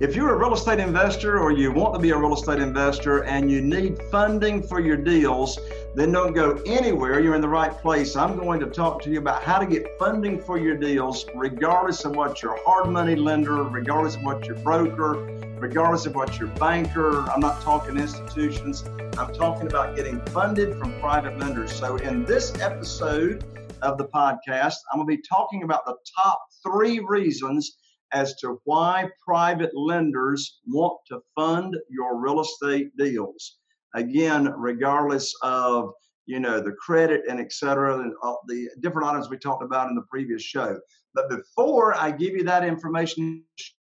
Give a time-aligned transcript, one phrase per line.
[0.00, 3.22] If you're a real estate investor or you want to be a real estate investor
[3.24, 5.58] and you need funding for your deals,
[5.94, 7.20] then don't go anywhere.
[7.20, 8.16] You're in the right place.
[8.16, 12.06] I'm going to talk to you about how to get funding for your deals, regardless
[12.06, 15.16] of what your hard money lender, regardless of what your broker,
[15.58, 17.28] regardless of what your banker.
[17.30, 18.88] I'm not talking institutions.
[19.18, 21.74] I'm talking about getting funded from private lenders.
[21.74, 23.44] So, in this episode
[23.82, 27.76] of the podcast, I'm going to be talking about the top three reasons
[28.12, 33.56] as to why private lenders want to fund your real estate deals.
[33.94, 35.92] Again, regardless of
[36.26, 38.12] you know the credit and et cetera, and
[38.46, 40.78] the different items we talked about in the previous show.
[41.14, 43.42] But before I give you that information,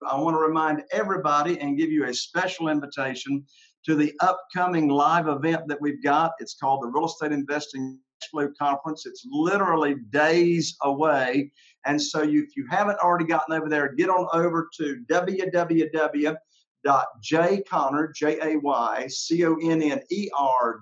[0.10, 3.46] I want to remind everybody and give you a special invitation
[3.86, 6.32] to the upcoming live event that we've got.
[6.40, 9.06] It's called the Real Estate Investing Flow Conference.
[9.06, 11.52] It's literally days away.
[11.86, 16.38] And so if you haven't already gotten over there, get on over to www.jayconner,
[18.16, 19.10] J-A-Y-C-O-N-N-E-R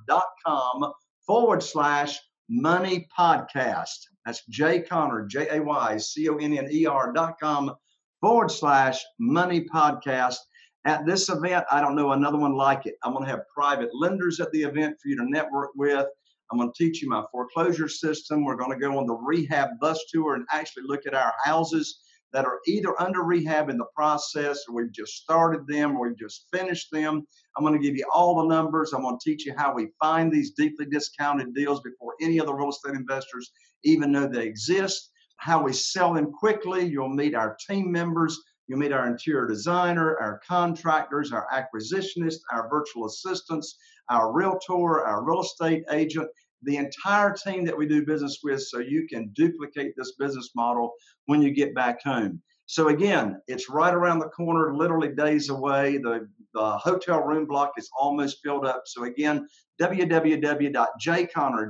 [0.07, 0.93] dot com
[1.25, 2.19] forward slash
[2.49, 4.07] money podcast.
[4.25, 7.73] That's Jay Conner, J-A-Y-C-O-N-N-E-R dot com
[8.19, 10.37] forward slash money podcast.
[10.83, 12.95] At this event, I don't know another one like it.
[13.03, 16.07] I'm going to have private lenders at the event for you to network with.
[16.51, 18.43] I'm going to teach you my foreclosure system.
[18.43, 22.01] We're going to go on the rehab bus tour and actually look at our houses
[22.33, 26.17] that are either under rehab in the process or we've just started them or we've
[26.17, 27.25] just finished them.
[27.57, 28.93] I'm going to give you all the numbers.
[28.93, 32.55] I'm going to teach you how we find these deeply discounted deals before any other
[32.55, 33.51] real estate investors
[33.83, 36.85] even know they exist, how we sell them quickly.
[36.85, 38.39] You'll meet our team members.
[38.71, 43.77] You'll meet our interior designer, our contractors, our acquisitionist, our virtual assistants,
[44.09, 46.29] our realtor, our real estate agent,
[46.63, 50.93] the entire team that we do business with so you can duplicate this business model
[51.25, 52.41] when you get back home.
[52.65, 55.97] So again, it's right around the corner, literally days away.
[55.97, 58.83] The, the hotel room block is almost filled up.
[58.85, 59.49] So again,
[59.81, 61.69] www.jayconner,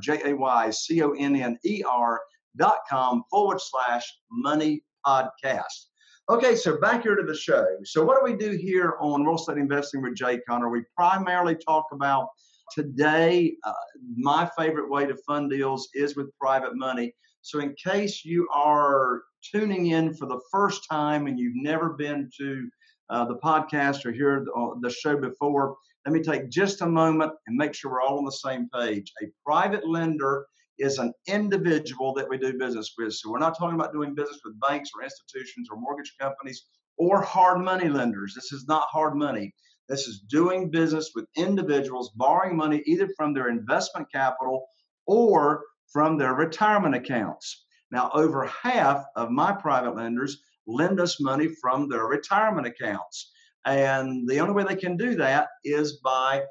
[3.31, 5.87] forward slash money podcast.
[6.31, 7.67] Okay, so back here to the show.
[7.83, 10.69] So what do we do here on real estate investing with Jay Conner?
[10.69, 12.29] We primarily talk about
[12.71, 13.73] today, uh,
[14.15, 17.13] my favorite way to fund deals is with private money.
[17.41, 22.29] So, in case you are tuning in for the first time and you've never been
[22.37, 22.69] to
[23.09, 25.75] uh, the podcast or heard the, the show before,
[26.05, 29.11] let me take just a moment and make sure we're all on the same page.
[29.21, 30.45] A private lender
[30.81, 33.13] is an individual that we do business with.
[33.13, 36.65] So, we're not talking about doing business with banks or institutions or mortgage companies
[36.97, 38.33] or hard money lenders.
[38.35, 39.53] This is not hard money.
[39.89, 44.65] This is doing business with individuals borrowing money either from their investment capital
[45.05, 47.65] or from their retirement accounts.
[47.91, 53.31] Now, over half of my private lenders lend us money from their retirement accounts.
[53.65, 56.43] And the only way they can do that is by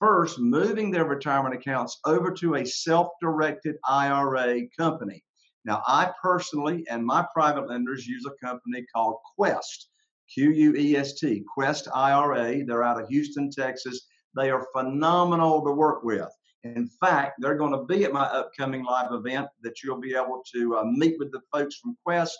[0.00, 5.24] first moving their retirement accounts over to a self directed IRA company.
[5.64, 9.90] Now, I personally and my private lenders use a company called Quest,
[10.32, 12.64] Q U E S T, Quest IRA.
[12.64, 14.06] They're out of Houston, Texas.
[14.34, 16.28] They are phenomenal to work with.
[16.64, 20.42] In fact, they're going to be at my upcoming live event that you'll be able
[20.54, 22.36] to uh, meet with the folks from Quest.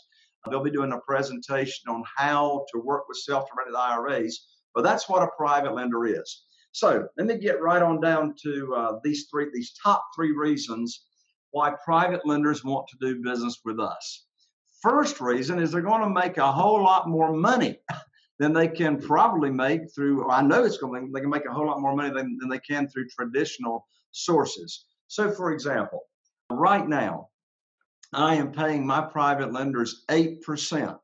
[0.49, 4.46] They'll be doing a presentation on how to work with self directed IRAs.
[4.75, 6.44] But that's what a private lender is.
[6.78, 11.06] So let me get right on down to uh, these three, these top three reasons
[11.50, 14.26] why private lenders want to do business with us.
[14.80, 17.78] First reason is they're going to make a whole lot more money
[18.38, 20.30] than they can probably make through.
[20.30, 21.12] I know it's going to.
[21.12, 24.84] They can make a whole lot more money than, than they can through traditional sources.
[25.08, 26.02] So, for example,
[26.48, 27.30] right now,
[28.12, 30.80] I am paying my private lenders 8%.
[30.82, 30.96] And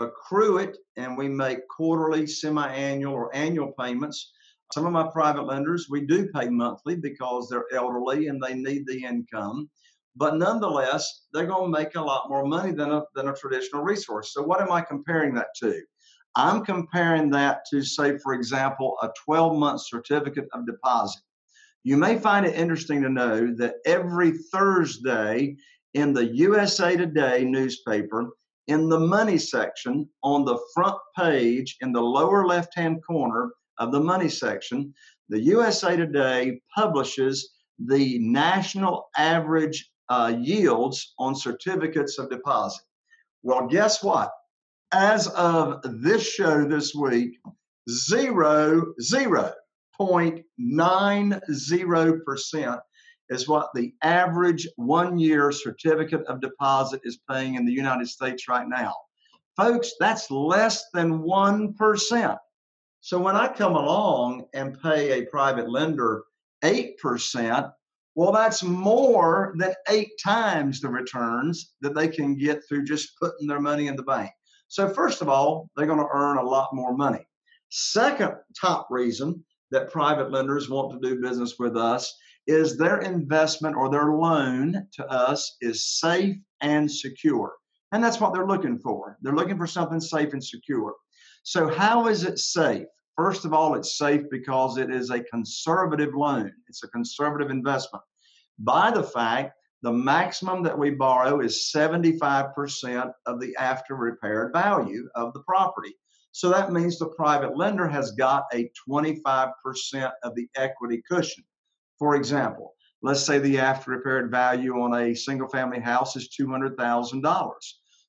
[0.00, 4.32] accrue it, and we make quarterly, semi annual, or annual payments.
[4.72, 8.86] Some of my private lenders, we do pay monthly because they're elderly and they need
[8.86, 9.68] the income.
[10.16, 13.82] But nonetheless, they're going to make a lot more money than a, than a traditional
[13.82, 14.32] resource.
[14.32, 15.80] So, what am I comparing that to?
[16.36, 21.22] I'm comparing that to, say, for example, a 12 month certificate of deposit.
[21.84, 25.56] You may find it interesting to know that every Thursday
[25.92, 28.30] in the USA Today newspaper,
[28.68, 33.92] in the money section on the front page in the lower left hand corner of
[33.92, 34.94] the money section,
[35.28, 42.84] the USA Today publishes the national average uh, yields on certificates of deposit.
[43.42, 44.30] Well, guess what?
[44.94, 47.38] as of this show this week,
[47.90, 49.52] zero, zero
[49.96, 52.80] point nine zero percent
[53.30, 58.48] is what the average one year certificate of deposit is paying in the United States
[58.48, 58.94] right now.
[59.56, 62.38] Folks, that's less than 1%.
[63.00, 66.24] So when I come along and pay a private lender
[66.64, 67.72] 8%,
[68.16, 73.46] well, that's more than eight times the returns that they can get through just putting
[73.46, 74.30] their money in the bank.
[74.68, 77.26] So, first of all, they're going to earn a lot more money.
[77.70, 82.14] Second top reason that private lenders want to do business with us
[82.46, 87.54] is their investment or their loan to us is safe and secure.
[87.92, 89.18] And that's what they're looking for.
[89.22, 90.94] They're looking for something safe and secure.
[91.42, 92.86] So, how is it safe?
[93.16, 98.02] First of all, it's safe because it is a conservative loan, it's a conservative investment.
[98.58, 99.54] By the fact
[99.84, 105.94] the maximum that we borrow is 75% of the after repaired value of the property.
[106.32, 109.52] So that means the private lender has got a 25%
[110.22, 111.44] of the equity cushion.
[111.98, 117.52] For example, let's say the after repaired value on a single family house is $200,000.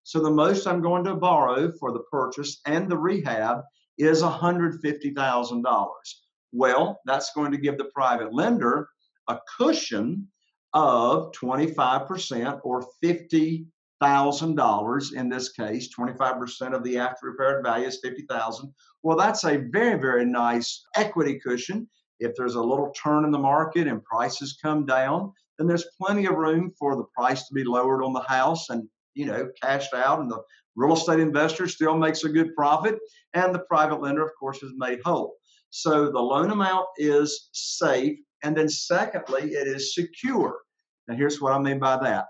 [0.04, 3.62] So the most I'm going to borrow for the purchase and the rehab
[3.98, 5.88] is $150,000.
[6.52, 8.90] Well, that's going to give the private lender
[9.28, 10.28] a cushion
[10.74, 15.90] of 25% or $50,000 in this case.
[15.98, 18.74] 25% of the after repaired value is 50,000.
[19.04, 21.88] Well, that's a very, very nice equity cushion.
[22.20, 26.26] If there's a little turn in the market and prices come down, then there's plenty
[26.26, 29.94] of room for the price to be lowered on the house and you know cashed
[29.94, 30.42] out and the
[30.76, 33.00] real estate investor still makes a good profit
[33.34, 35.36] and the private lender of course is made whole
[35.70, 40.58] so the loan amount is safe and then secondly it is secure
[41.08, 42.26] now, here's what I mean by that.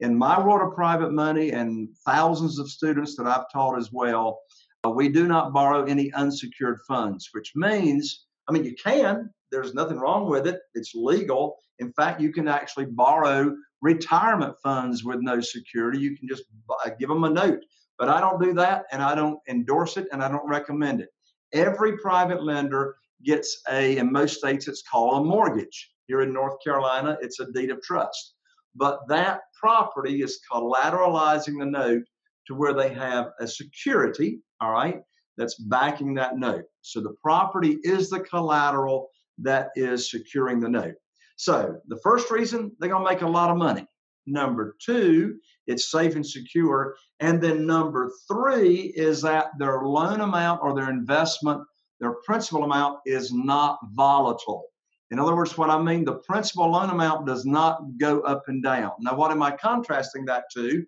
[0.00, 4.40] In my world of private money and thousands of students that I've taught as well,
[4.86, 9.74] uh, we do not borrow any unsecured funds, which means, I mean, you can, there's
[9.74, 11.58] nothing wrong with it, it's legal.
[11.78, 16.00] In fact, you can actually borrow retirement funds with no security.
[16.00, 17.60] You can just uh, give them a note.
[17.96, 21.10] But I don't do that and I don't endorse it and I don't recommend it.
[21.52, 25.92] Every private lender gets a, in most states, it's called a mortgage.
[26.08, 28.34] Here in North Carolina, it's a deed of trust.
[28.74, 32.02] But that property is collateralizing the note
[32.48, 35.02] to where they have a security, all right,
[35.40, 36.66] that's backing that note.
[36.82, 40.96] So the property is the collateral that is securing the note.
[41.36, 43.86] So the first reason they're going to make a lot of money.
[44.26, 46.94] Number two, it's safe and secure.
[47.20, 51.62] And then number three is that their loan amount or their investment,
[52.00, 54.66] their principal amount is not volatile.
[55.10, 58.62] In other words, what I mean, the principal loan amount does not go up and
[58.62, 58.92] down.
[59.00, 60.84] Now, what am I contrasting that to?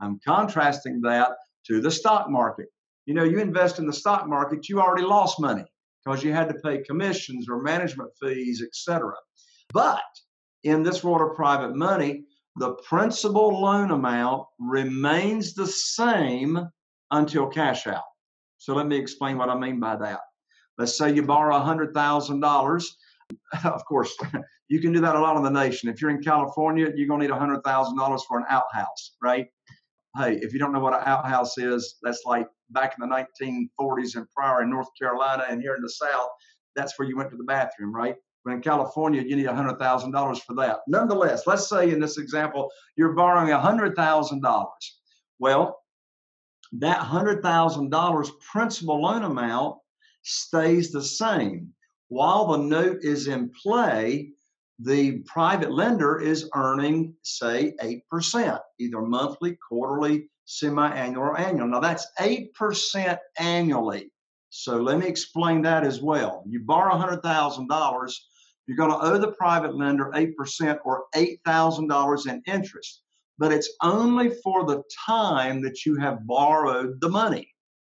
[0.00, 1.32] I'm contrasting that
[1.66, 2.68] to the stock market.
[3.06, 5.64] You know, you invest in the stock market, you already lost money
[6.04, 9.12] because you had to pay commissions or management fees, etc.
[9.72, 10.02] But
[10.64, 12.24] in this world of private money,
[12.56, 16.68] the principal loan amount remains the same
[17.10, 18.04] until cash out.
[18.58, 20.20] So let me explain what I mean by that.
[20.78, 22.84] Let's say you borrow $100,000.
[23.64, 24.16] Of course,
[24.68, 25.88] you can do that a lot in the nation.
[25.88, 29.48] If you're in California, you're going to need $100,000 for an outhouse, right?
[30.18, 34.16] Hey, if you don't know what an outhouse is, that's like back in the 1940s
[34.16, 36.28] and prior in North Carolina and here in the South,
[36.74, 38.16] that's where you went to the bathroom, right?
[38.44, 40.78] But in California, you need $100,000 for that.
[40.86, 44.66] Nonetheless, let's say in this example, you're borrowing $100,000.
[45.38, 45.78] Well,
[46.72, 49.76] that $100,000 principal loan amount
[50.22, 51.72] stays the same.
[52.08, 54.30] While the note is in play,
[54.78, 57.74] the private lender is earning, say,
[58.12, 61.68] 8%, either monthly, quarterly, semi annual, or annual.
[61.68, 64.10] Now, that's 8% annually.
[64.50, 66.44] So let me explain that as well.
[66.46, 68.12] You borrow $100,000,
[68.66, 73.02] you're going to owe the private lender 8% or $8,000 in interest,
[73.38, 77.48] but it's only for the time that you have borrowed the money.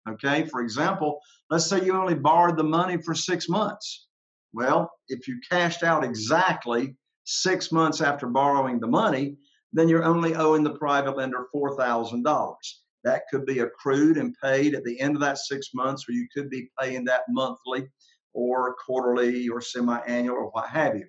[0.09, 4.07] Okay, for example, let's say you only borrowed the money for six months.
[4.53, 9.37] Well, if you cashed out exactly six months after borrowing the money,
[9.71, 12.55] then you're only owing the private lender $4,000.
[13.03, 16.27] That could be accrued and paid at the end of that six months, or you
[16.33, 17.87] could be paying that monthly
[18.33, 21.05] or quarterly or semi annual or what have you.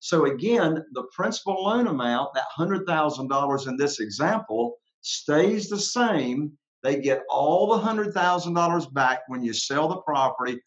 [0.00, 6.52] So, again, the principal loan amount, that $100,000 in this example, stays the same.
[6.82, 10.60] They get all the $100,000 back when you sell the property,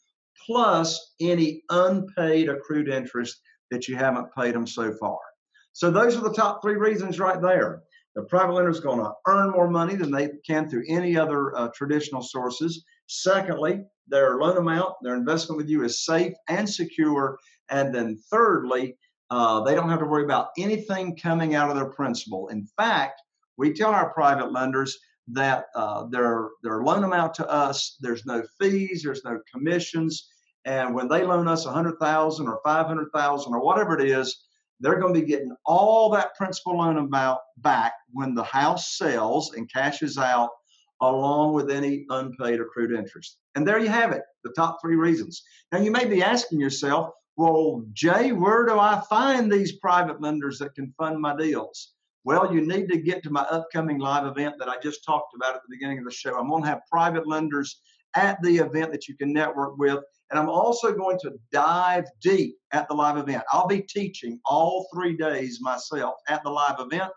[0.45, 5.19] plus any unpaid accrued interest that you haven't paid them so far.
[5.73, 7.83] So, those are the top three reasons right there.
[8.15, 11.55] The private lender is going to earn more money than they can through any other
[11.55, 12.83] uh, traditional sources.
[13.07, 17.39] Secondly, their loan amount, their investment with you is safe and secure.
[17.69, 18.97] And then thirdly,
[19.29, 22.49] uh, they don't have to worry about anything coming out of their principal.
[22.49, 23.21] In fact,
[23.57, 28.43] we tell our private lenders that uh, their their loan amount to us, there's no
[28.59, 30.29] fees, there's no commissions,
[30.65, 34.09] and when they loan us a hundred thousand or five hundred thousand or whatever it
[34.09, 34.43] is,
[34.79, 39.53] they're going to be getting all that principal loan amount back when the house sells
[39.53, 40.49] and cashes out
[41.01, 43.37] along with any unpaid accrued interest.
[43.55, 45.43] And there you have it, the top three reasons.
[45.71, 50.59] Now, you may be asking yourself, well, Jay, where do I find these private lenders
[50.59, 51.93] that can fund my deals?
[52.23, 55.55] Well, you need to get to my upcoming live event that I just talked about
[55.55, 56.37] at the beginning of the show.
[56.37, 57.81] I'm going to have private lenders
[58.15, 59.99] at the event that you can network with.
[60.29, 63.43] And I'm also going to dive deep at the live event.
[63.51, 67.11] I'll be teaching all three days myself at the live event.